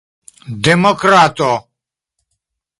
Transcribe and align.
demokrato 0.69 1.51